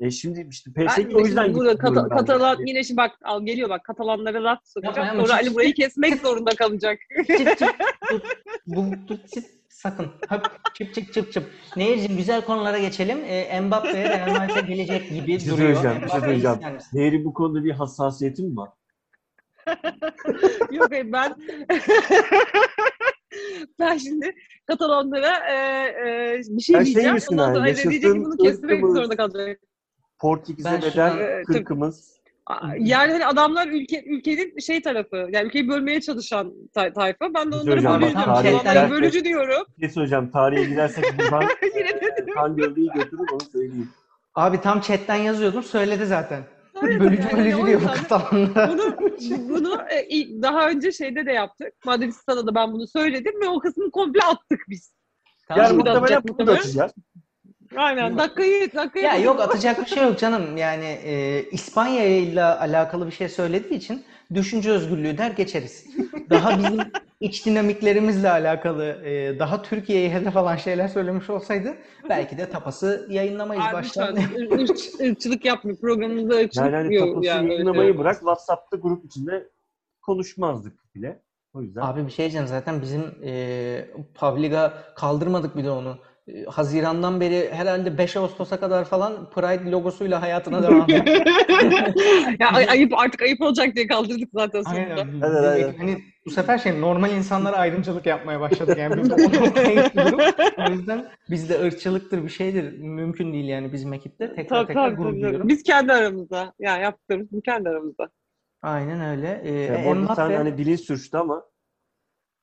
[0.00, 2.08] E şimdi işte PSG o yüzden burada Kata-.
[2.08, 5.10] Katalan yine şimdi bak al geliyor bak Katalanlara laf sokacak.
[5.12, 6.98] Sonra çık- Ali burayı kesmek zorunda kalacak.
[7.26, 7.68] Çıp çıp
[8.08, 8.22] tut.
[8.66, 9.20] Bu tut
[9.68, 10.06] sakın.
[10.28, 11.44] Hop çıp çıp çıp çıp.
[11.76, 13.18] Nehir'cim güzel konulara geçelim.
[13.26, 15.74] Ee, Mbappe Real Madrid'e gelecek gibi Bir şey duruyor.
[15.74, 16.58] söyleyeceğim, bir şey söyleyeceğim.
[16.92, 18.68] Nehri bu konuda bir hassasiyetin mi var?
[20.70, 21.34] Yok hayır, ben
[23.80, 24.34] ben şimdi
[24.66, 27.14] Katalanlara e, e, bir şey Ben şey diyeceğim.
[27.14, 29.60] misin Ondan yani, sonra Ali diyecek ki bunu kesmek zorunda kalacak.
[30.20, 32.20] Portekiz'e Ben bedel Ee, kırkımız.
[32.78, 37.34] Yani hani adamlar ülke ülkenin şey tarafı, yani ülkeyi bölmeye çalışan tay- tayfa.
[37.34, 38.34] Ben de onları söyleyeceğim, bölücü bak, diyorum.
[38.34, 39.64] tarih Adamlara derken- bölücü diyorum.
[39.78, 40.30] Bir şey söyleyeceğim.
[40.30, 41.42] Tarihe gidersek buradan
[42.26, 43.88] e, kan gövdeyi götürür onu söyleyeyim.
[44.34, 46.42] Abi tam chatten yazıyordum söyledi zaten.
[46.74, 48.36] Hayır, Bölücü yani bölücü diyor bu
[48.68, 48.96] bunu
[49.48, 51.72] bunu e, daha önce şeyde de yaptık.
[51.84, 54.92] Madridista'da da ben bunu söyledim ve o kısmı komple attık biz.
[55.48, 55.64] Tamam.
[55.64, 56.92] Yani muhtemelen bunu da atacağız.
[57.76, 58.18] Aynen.
[58.18, 60.56] Dakikayı, dakikayı Ya yok atacak bir şey yok canım.
[60.56, 64.04] Yani e, İspanya ile alakalı bir şey söylediği için
[64.34, 65.86] düşünce özgürlüğü der geçeriz.
[66.30, 66.80] Daha bizim
[67.20, 71.74] iç dinamiklerimizle alakalı e, daha Türkiye'yi hedef alan şeyler söylemiş olsaydı
[72.08, 74.16] belki de tapası yayınlamayız Abi baştan.
[75.02, 75.78] ırkçılık yapmıyor.
[75.78, 77.08] Programımızda ırkçılık Yani yok.
[77.08, 77.98] tapusu yani, yayınlamayı öyle.
[77.98, 79.48] bırak WhatsApp'ta grup içinde
[80.02, 81.22] konuşmazdık bile.
[81.54, 81.80] O yüzden.
[81.80, 85.98] Abi bir şey diyeceğim zaten bizim e, Pavliga kaldırmadık bir de onu.
[86.28, 91.06] E, Haziran'dan beri herhalde 5 Ağustos'a kadar falan Pride logosuyla hayatına devam ediyor.
[92.40, 94.80] ya ay- ayıp artık ayıp olacak diye kaldırdık zaten sonunda.
[94.80, 94.96] Aynen.
[94.98, 95.74] Evet, Biz evet.
[95.78, 99.02] Hani bu sefer şey normal insanlara ayrımcılık yapmaya başladık yani.
[99.02, 99.10] Biz
[100.58, 102.78] o yüzden bizde ırkçılıktır bir şeydir.
[102.78, 104.34] Mümkün değil yani bizim ekipte.
[104.34, 105.48] Tekrar Tabii, tekrar tabii, gurur duyuyorum.
[105.48, 106.52] Biz kendi aramızda.
[106.58, 108.08] Yani yaptıklarımız bu kendi aramızda.
[108.62, 109.40] Aynen öyle.
[109.44, 111.44] Ee, E, bu arada sen Mbappe, hani dilin sürçtü ama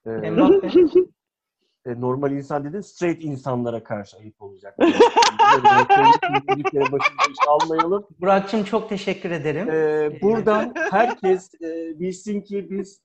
[0.05, 0.69] e, Mbappe.
[1.88, 4.76] e, normal insan dedin straight insanlara karşı ayıp olacak.
[4.80, 4.93] Yani,
[6.73, 8.08] başında iş almayalım.
[8.21, 9.69] Burak'cığım çok teşekkür ederim.
[9.69, 13.02] E, buradan herkes e, bilsin ki biz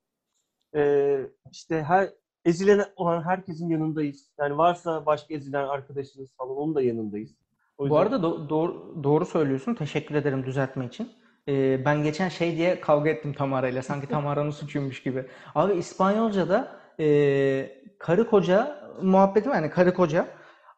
[0.77, 1.17] e,
[1.53, 2.09] işte her
[2.45, 4.29] ezilen olan herkesin yanındayız.
[4.39, 7.31] Yani varsa başka ezilen arkadaşınız falan onun da yanındayız.
[7.79, 9.75] O Bu yüzden- arada do- doğru, doğru söylüyorsun.
[9.75, 11.13] Teşekkür ederim düzeltme için.
[11.49, 13.83] Ee, ben geçen şey diye kavga ettim Tamara ile.
[13.83, 15.27] Sanki Tamara'nın suçuymuş gibi.
[15.55, 20.27] Abi İspanyolca'da e, karı koca muhabbeti var yani karı koca.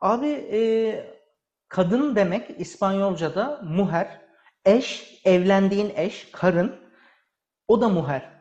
[0.01, 0.61] Abi e,
[1.69, 4.21] kadın demek İspanyolca'da muher.
[4.65, 6.77] Eş, evlendiğin eş, karın.
[7.69, 8.35] O da muher.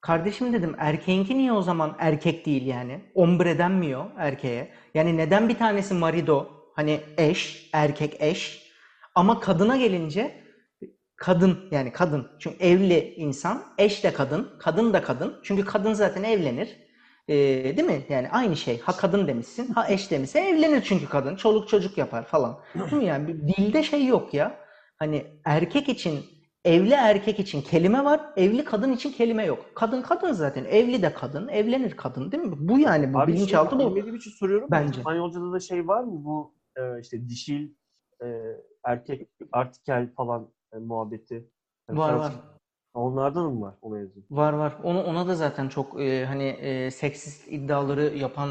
[0.00, 3.00] Kardeşim dedim erkeğinki niye o zaman erkek değil yani?
[3.14, 4.74] Hombre denmiyor erkeğe.
[4.94, 8.72] Yani neden bir tanesi marido hani eş, erkek eş
[9.14, 10.43] ama kadına gelince
[11.16, 12.26] kadın yani kadın.
[12.38, 15.40] Çünkü evli insan, eş de kadın, kadın da kadın.
[15.42, 16.84] Çünkü kadın zaten evlenir.
[17.28, 17.34] Ee,
[17.76, 18.06] değil mi?
[18.08, 18.80] Yani aynı şey.
[18.80, 20.38] Ha kadın demişsin, ha eş demişsin.
[20.38, 21.36] Evlenir çünkü kadın.
[21.36, 22.60] Çoluk çocuk yapar falan.
[22.74, 23.04] Değil mi?
[23.04, 24.58] Yani bir dilde şey yok ya.
[24.98, 26.24] Hani erkek için
[26.64, 29.66] Evli erkek için kelime var, evli kadın için kelime yok.
[29.74, 30.64] Kadın kadın zaten.
[30.64, 32.54] Evli de kadın, evlenir kadın değil mi?
[32.58, 33.90] Bu yani bu Abi bilinçaltı şimdi bu.
[33.90, 34.68] bilmediğim için soruyorum.
[34.70, 34.98] Bence.
[34.98, 37.68] İspanyolca'da da şey var mı bu e, işte dişil
[38.22, 38.26] e,
[38.84, 41.48] erkek artikel falan muhabbeti?
[41.88, 42.32] Yani Var var.
[42.94, 44.20] Onlardan mı var o mevzu?
[44.30, 44.72] Var var.
[44.82, 48.50] Onu ona da zaten çok e, hani e, seksist iddiaları yapan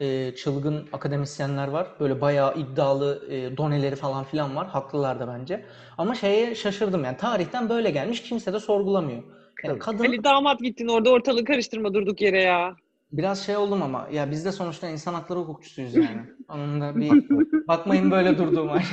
[0.00, 1.86] e, çılgın akademisyenler var.
[2.00, 4.66] Böyle bayağı iddialı e, doneleri falan filan var.
[4.66, 5.64] Haklılar da bence.
[5.98, 9.22] Ama şeye şaşırdım yani tarihten böyle gelmiş kimse de sorgulamıyor.
[9.64, 12.76] Yani kadın Ali damat gittin orada ortalığı karıştırma durduk yere ya.
[13.12, 16.22] biraz şey oldum ama ya biz de sonuçta insan hakları hukukçusuyuz yani.
[16.48, 17.28] Onun da bir
[17.68, 18.78] bakmayın böyle durduğuma.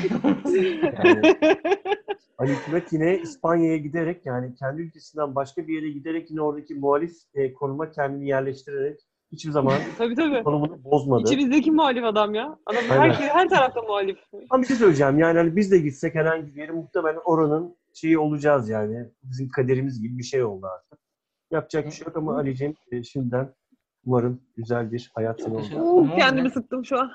[1.03, 1.35] Yani
[2.37, 7.13] Ali Hikmet yine İspanya'ya giderek yani kendi ülkesinden başka bir yere giderek yine oradaki muhalif
[7.33, 8.99] e, konuma kendini yerleştirerek
[9.31, 10.43] hiçbir zaman tabii tabii.
[10.43, 11.23] konumunu bozmadı.
[11.23, 12.57] İçimizdeki muhalif adam ya.
[12.65, 13.13] Adam her, Aynen.
[13.13, 14.17] her tarafta muhalif.
[14.49, 18.19] Ama bir şey söyleyeceğim yani hani biz de gitsek herhangi bir yere muhtemelen oranın şeyi
[18.19, 19.09] olacağız yani.
[19.23, 20.99] Bizim kaderimiz gibi bir şey oldu artık.
[21.51, 23.53] Yapacak bir şey yok ama Ali'ciğim e, şimdiden
[24.05, 25.57] umarım güzel bir hayat sonu
[25.91, 27.11] oldu kendimi sıktım şu an.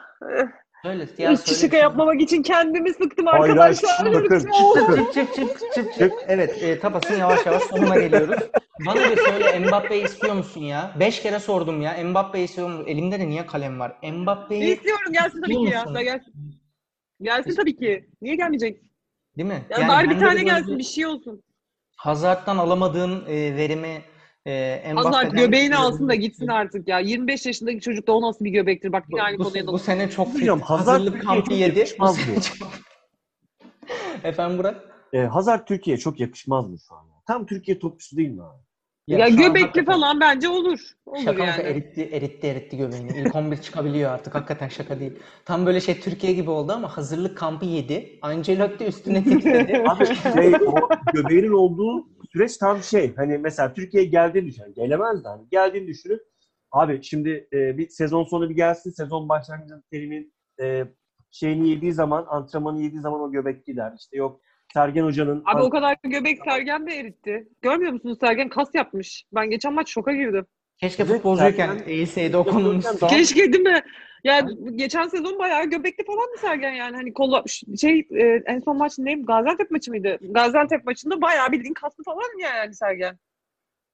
[0.84, 1.76] Öyle Hiç ya şaka söyle.
[1.76, 4.14] yapmamak için kendimi sıktım Hayır, hayır, arkadaşlar.
[4.14, 4.48] bakın.
[4.52, 4.74] Oh.
[5.14, 6.12] Çıp çıp çıp çıp çıp.
[6.28, 8.40] Evet, e, tapasın yavaş yavaş sonuna geliyoruz.
[8.86, 10.94] Bana bir söyle Mbappe'yi istiyor musun ya?
[11.00, 12.04] Beş kere sordum ya.
[12.04, 12.84] Mbappe'yi istiyor musun?
[12.86, 13.96] Elimde de niye kalem var?
[14.12, 15.80] Mbappe'yi İstiyorum gelsin tabii ki ya.
[15.80, 15.94] musun?
[15.94, 16.32] Da gelsin.
[17.22, 18.08] Gelsin tabii ki.
[18.22, 18.82] Niye gelmeyecek?
[19.36, 19.62] değil mi?
[19.70, 21.42] Ya Yani bari bir bende de tane böyle gelsin bir şey olsun.
[21.96, 24.02] Hazard'dan alamadığın e, verimi
[24.46, 26.98] e, Hazard Mbappe'den göbeğini alsın da gitsin artık ya.
[26.98, 28.92] 25 yaşındaki çocuk da o nasıl bir göbektir?
[28.92, 31.74] Bak yine aynı Bu, konuya bu, da bu sene çok Hocam, Hazırlık kampı yedi.
[31.74, 32.40] Bu yakışmaz sene bu.
[32.40, 32.68] çok-
[34.24, 34.76] Efendim Burak?
[35.12, 37.06] E, Hazard Türkiye'ye çok yakışmaz mı şu an?
[37.26, 38.62] Tam Türkiye topçusu değil mi abi?
[39.08, 40.78] Ya, an göbekli hakikaten- falan bence olur.
[41.06, 41.62] Olur Şaka yani.
[41.62, 43.18] eritti, eritti, eritti göbeğini.
[43.18, 44.34] İlk 11 çıkabiliyor artık.
[44.34, 45.12] Hakikaten şaka değil.
[45.44, 48.18] Tam böyle şey Türkiye gibi oldu ama hazırlık kampı yedi.
[48.22, 49.84] Ancelotti üstüne titredi.
[49.88, 50.74] Abi şey, o
[51.12, 53.14] göbeğinin olduğu süreç tam şey.
[53.16, 54.74] Hani mesela Türkiye'ye geldiğini düşün.
[54.74, 55.48] Gelemez de hani.
[55.50, 56.20] Geldiğini düşünün.
[56.70, 58.90] Abi şimdi e, bir sezon sonu bir gelsin.
[58.90, 60.84] Sezon başlangıcında terimin e,
[61.30, 63.92] şeyini yediği zaman, antrenmanı yediği zaman o göbek gider.
[63.98, 64.40] İşte yok
[64.74, 67.48] Sergen Hoca'nın Abi o kadar göbek Sergen de eritti.
[67.62, 69.24] Görmüyor musunuz Sergen kas yapmış.
[69.32, 70.46] Ben geçen maç şoka girdim.
[70.82, 73.82] Keşke futbolcuyken eğilseydi o konunun Keşke değil mi?
[74.24, 76.96] Ya geçen sezon bayağı göbekli falan mı Sergen yani?
[76.96, 77.44] Hani kolla
[77.80, 79.22] şey e, en son maç neydi?
[79.22, 80.18] Gaziantep maçı mıydı?
[80.22, 83.18] Gaziantep maçında bayağı bildiğin kaslı falan yani Sergen.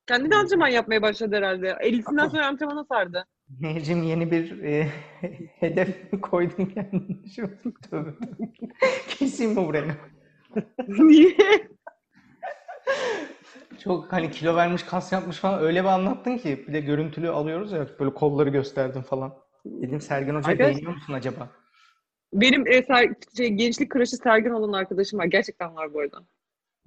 [0.06, 1.76] Kendi de antrenman yapmaya başladı herhalde.
[1.80, 3.26] Elisinden sonra antrenmana sardı.
[3.60, 4.88] Nehir'cim yeni bir e,
[5.60, 5.88] hedef
[6.22, 7.28] koydun kendine?
[7.36, 7.50] Şu
[7.90, 8.10] tövbe.
[9.08, 9.92] Keseyim mi burayı?
[10.88, 11.36] Niye?
[13.84, 16.64] Çok hani kilo vermiş, kas yapmış falan öyle bir anlattın ki.
[16.68, 19.34] Bir de görüntülü alıyoruz ya böyle kolları gösterdin falan.
[19.64, 21.48] Dedim Sergen Hoca'yı Arkadaş- beğeniyor musun acaba?
[22.32, 25.24] Benim e, ser, şey, gençlik crush'ı Sergen olan arkadaşım var.
[25.24, 26.18] Gerçekten var bu arada.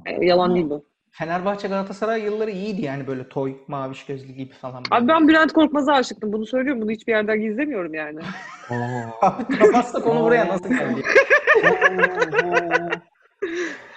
[0.05, 0.85] E, yalan değil bu.
[1.11, 4.83] Fenerbahçe Galatasaray yılları iyiydi yani böyle toy, maviş gözlü gibi falan.
[4.91, 6.33] Abi ben Bülent Korkmaz'a aşıktım.
[6.33, 6.81] Bunu söylüyorum.
[6.81, 8.19] Bunu hiçbir yerden gizlemiyorum yani.
[9.21, 11.01] Abi kapatsa konu buraya nasıl geldi?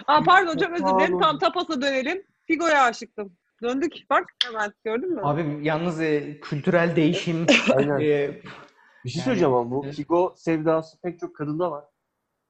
[0.07, 1.21] Aa pardon çok özür dilerim.
[1.21, 2.23] Tam tapasa dönelim.
[2.47, 3.37] Figo'ya aşıktım.
[3.63, 3.93] Döndük.
[4.11, 5.21] Bak hemen gördün mü?
[5.25, 7.95] Abi yalnız e, kültürel değişim, Aynen.
[8.01, 11.85] e, Bir şey Yani- söyleyeceğim ama bu Figo sevdası pek çok kadında var.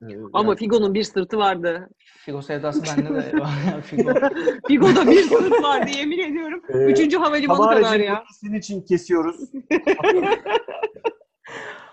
[0.03, 1.89] Ee, Ama yani- Figo'nun bir sırtı vardı.
[2.25, 3.51] Figo sevdası bende de var.
[3.83, 4.13] Figo.
[4.69, 6.63] Figo'da bir sırt vardı yemin ediyorum.
[6.69, 8.25] Ee, Üçüncü havalimanı kadar ya.
[8.41, 9.37] senin için kesiyoruz.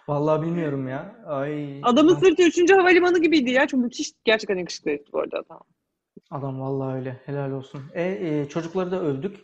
[0.08, 1.16] Vallahi bilmiyorum ya.
[1.26, 1.80] Ay.
[1.84, 3.68] Adamın sırtı üçüncü havalimanı gibiydi ya.
[3.68, 4.12] Çok müthiş.
[4.24, 5.60] Gerçekten yakışıklıydı bu arada adam.
[6.32, 7.22] Adam vallahi öyle.
[7.26, 7.82] Helal olsun.
[7.94, 9.40] E, e, çocukları da övdük.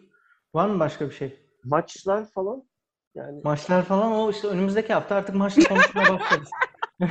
[0.54, 1.40] Var mı başka bir şey?
[1.64, 2.64] Maçlar falan.
[3.16, 6.50] Yani Maçlar falan o işte önümüzdeki hafta artık maçla konuşmaya başlarız.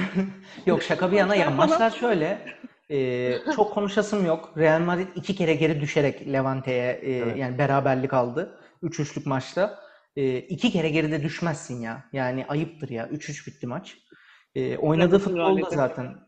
[0.67, 2.47] Yok şaka bir yana ya Maçlar şöyle
[2.91, 4.53] e, çok konuşasım yok.
[4.57, 7.37] Real Madrid iki kere geri düşerek Levante'ye e, Evet.
[7.37, 8.59] yani beraberlik aldı.
[8.83, 9.79] 3-3'lük maçta.
[10.17, 12.05] E, iki kere geride düşmezsin ya.
[12.13, 13.09] Yani ayıptır ya.
[13.09, 13.97] 3-3 bitti maç.
[14.55, 16.26] E, oynadığı futbol da zaten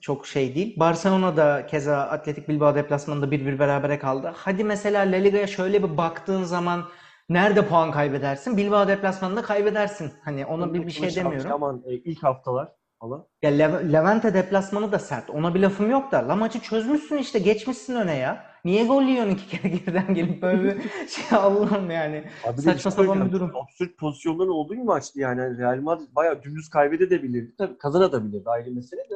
[0.00, 0.80] çok şey değil.
[0.80, 4.32] Barcelona da keza Atletik Bilbao deplasmanında 1-1 berabere kaldı.
[4.36, 6.84] Hadi mesela La Liga'ya şöyle bir baktığın zaman
[7.28, 8.56] nerede puan kaybedersin?
[8.56, 10.12] Bilbao deplasmanında kaybedersin.
[10.24, 11.52] Hani ona bir, bir şey demiyorum.
[11.52, 12.68] Aman e, ilk haftalar
[13.00, 13.26] falan.
[13.42, 15.30] Ya Le- Levante deplasmanı da sert.
[15.30, 16.28] Ona bir lafım yok da.
[16.28, 17.38] La maçı çözmüşsün işte.
[17.38, 18.44] Geçmişsin öne ya.
[18.64, 22.24] Niye gol yiyorsun iki kere geriden gelip böyle bir şey Allah'ım yani.
[22.46, 23.52] Abi Saçma bir sapan bir durum.
[23.54, 25.58] Absürt pozisyonların olduğu bir maçtı yani.
[25.58, 27.54] Real Madrid bayağı dümdüz kaybedebilirdi.
[27.58, 29.14] Tabii kazanabilirdi ayrı mesele de.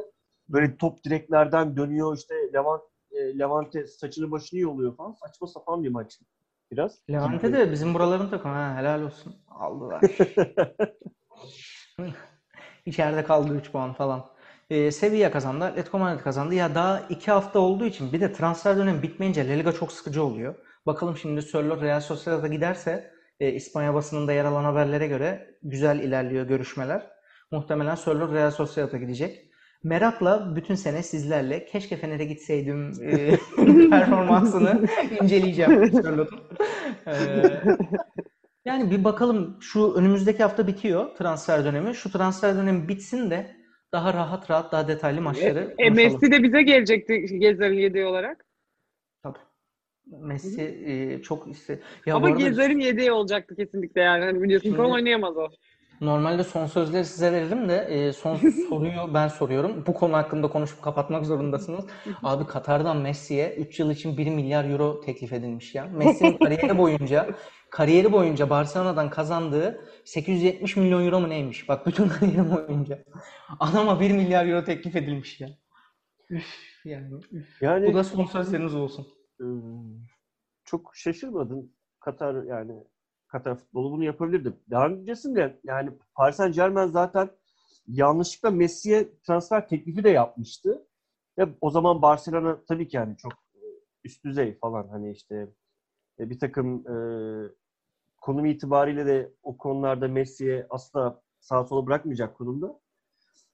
[0.49, 5.13] Böyle top direklerden dönüyor işte Levant, e, Levante saçını başını yoluyor falan.
[5.13, 6.19] Saçma sapan bir maç.
[6.71, 6.99] Biraz.
[7.11, 8.55] Levante de bizim buraların takımı.
[8.55, 9.35] Ha, helal olsun.
[9.49, 10.03] Aldılar.
[12.87, 14.27] İçeride kaldı 3 puan falan.
[14.71, 15.65] Ee, Sevilla kazandı.
[15.65, 16.55] Atletico Madrid kazandı.
[16.55, 20.25] Ya daha 2 hafta olduğu için bir de transfer dönemi bitmeyince La Liga çok sıkıcı
[20.25, 20.55] oluyor.
[20.87, 26.47] Bakalım şimdi Sörloth Real Sociedad'a giderse e, İspanya basınında yer alan haberlere göre güzel ilerliyor
[26.47, 27.11] görüşmeler.
[27.51, 29.48] Muhtemelen Sörloth Real Sociedad'a gidecek.
[29.85, 33.37] Merakla bütün sene sizlerle keşke Fener'e gitseydim e,
[33.91, 34.87] performansını
[35.23, 36.41] inceleyeceğim Sörloth'un.
[37.07, 37.13] Ee,
[38.65, 41.95] yani bir bakalım şu önümüzdeki hafta bitiyor transfer dönemi.
[41.95, 43.57] Şu transfer dönemi bitsin de
[43.93, 45.95] daha rahat rahat daha detaylı maçları E, konuşalım.
[45.97, 48.47] Messi de bize gelecekti Gezer'in yedeği olarak.
[49.23, 49.39] Tabii.
[50.07, 51.81] Messi e, çok iste.
[52.07, 54.25] Ya Ama arada Gezer'in yedeği olacaktı kesinlikle yani.
[54.25, 55.49] Hani biliyorsun Şimdi- oynayamaz o.
[56.01, 58.37] normalde son sözleri size veririm de e, son
[58.69, 59.85] soruyu ben soruyorum.
[59.87, 61.87] Bu konu hakkında konuşup kapatmak zorundasınız.
[62.23, 65.85] Abi Katar'dan Messi'ye 3 yıl için 1 milyar euro teklif edilmiş ya.
[65.87, 67.31] Messi'nin kariyeri boyunca
[67.71, 71.69] kariyeri boyunca Barcelona'dan kazandığı 870 milyon euro mu neymiş?
[71.69, 73.05] Bak bütün kariyeri boyunca.
[73.61, 75.49] Adama 1 milyar euro teklif edilmiş ya.
[76.31, 76.47] Üf
[76.85, 77.15] yani.
[77.33, 77.63] üf.
[77.63, 79.07] Yani Bu da son sözleriniz olsun.
[79.41, 79.47] e,
[80.65, 81.71] çok şaşırmadım.
[82.01, 82.73] Katar yani
[83.29, 84.53] Katar futbolu bunu yapabilirdi.
[84.71, 87.31] Daha öncesinde yani Paris Saint Germain zaten
[87.87, 90.87] yanlışlıkla Messi'ye transfer teklifi de yapmıştı.
[91.39, 93.61] Ve o zaman Barcelona tabii ki yani çok e,
[94.05, 95.49] üst düzey falan hani işte
[96.19, 96.97] e, bir takım e,
[98.21, 102.81] konum itibariyle de o konularda Messi'ye asla sağa sola bırakmayacak konumda.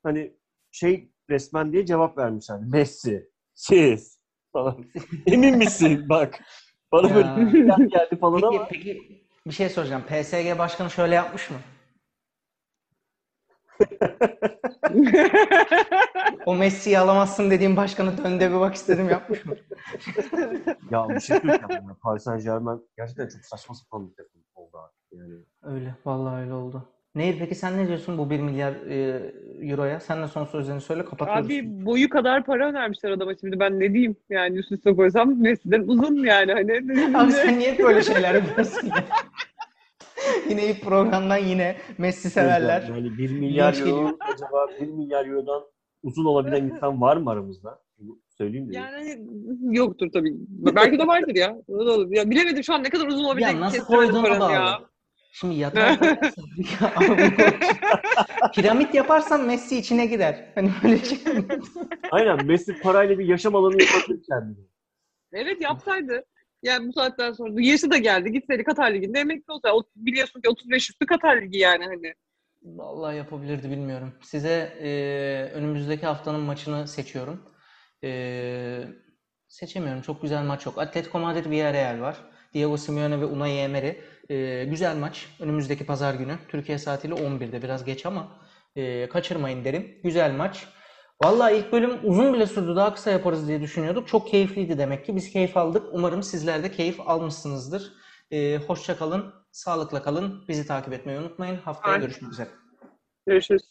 [0.02, 0.36] Hani
[0.70, 4.20] şey resmen diye cevap vermiş hani Messi, siz
[4.52, 4.84] falan.
[5.26, 6.40] Emin misin bak.
[6.92, 7.14] Bana Ya.
[7.14, 10.02] böyle bir şeyler geldi falan Peki, ama peki bir şey soracağım.
[10.02, 11.56] PSG başkanı şöyle yapmış mı?
[16.46, 19.56] O Messi'yi alamazsın dediğim başkanı dön de bir bak istedim yapmış mı?
[20.90, 21.96] ya bir şey söyleyeceğim.
[22.02, 25.00] Paris Saint Germain gerçekten çok saçma sapan bir takım oldu artık.
[25.12, 25.94] Yani Öyle.
[26.04, 26.88] Vallahi öyle oldu.
[27.14, 29.22] Nehir peki sen ne diyorsun bu 1 milyar e,
[29.70, 30.00] euroya?
[30.00, 31.46] Sen de son sözlerini söyle kapatıyoruz.
[31.46, 35.80] Abi boyu kadar para önermişler adama şimdi ben ne diyeyim yani üst üste koysam Messi'den
[35.80, 36.72] uzun yani hani.
[37.18, 38.94] Abi sen niye böyle şeyler yapıyorsun ya?
[40.48, 42.82] Yine ilk programdan yine Messi severler.
[42.82, 45.62] Yani 1 milyar euro acaba 1 milyar eurodan
[46.02, 47.78] uzun olabilen insan var mı aramızda?
[48.38, 48.76] Söyleyeyim de.
[48.76, 49.18] Yani
[49.76, 50.34] yoktur tabii.
[50.48, 51.56] Belki de vardır ya.
[52.08, 54.52] Ya bilemedim şu an ne kadar uzun olabilecek Ya nasıl koyduğuna bağlı.
[54.52, 54.80] ya.
[55.34, 55.98] Şimdi yatay
[58.54, 60.52] piramit yaparsan Messi içine girer.
[60.54, 61.18] Hani böyle şey.
[62.10, 64.64] Aynen Messi parayla bir yaşam alanı yapabilir kendine.
[65.32, 66.24] Evet yapsaydı.
[66.62, 68.32] Yani bu saatten sonra yaşı da geldi.
[68.32, 69.72] Gitseydi Katar Ligi'nde emekli olsa.
[69.72, 72.14] O, biliyorsun ki 35 üstü Katar Ligi yani hani.
[72.62, 74.14] Vallahi yapabilirdi bilmiyorum.
[74.22, 74.90] Size e,
[75.54, 77.42] önümüzdeki haftanın maçını seçiyorum.
[78.04, 78.84] E,
[79.48, 80.02] seçemiyorum.
[80.02, 80.78] Çok güzel maç yok.
[80.78, 82.16] Atletico Madrid Villarreal var.
[82.54, 83.92] Diego Simeone ve Unai Emery.
[84.30, 85.28] E, güzel maç.
[85.40, 86.38] Önümüzdeki pazar günü.
[86.48, 87.62] Türkiye saatiyle 11'de.
[87.62, 88.28] Biraz geç ama
[88.76, 90.00] e, kaçırmayın derim.
[90.04, 90.68] Güzel maç.
[91.24, 92.76] Vallahi ilk bölüm uzun bile sürdü.
[92.76, 94.08] Daha kısa yaparız diye düşünüyorduk.
[94.08, 95.16] Çok keyifliydi demek ki.
[95.16, 95.82] Biz keyif aldık.
[95.92, 97.92] Umarım sizler de keyif almışsınızdır.
[98.30, 99.34] E, hoşça kalın.
[99.52, 100.44] Sağlıkla kalın.
[100.48, 101.56] Bizi takip etmeyi unutmayın.
[101.56, 102.06] Haftaya Aynen.
[102.06, 102.48] görüşmek üzere.
[103.26, 103.62] Görüşürüz.